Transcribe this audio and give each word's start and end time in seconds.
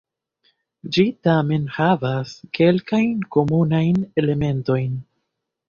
Ĝi 0.95 1.03
tamen 1.27 1.67
havas 1.75 2.33
kelkajn 2.59 3.13
komunajn 3.39 4.03
elementojn. 4.25 5.01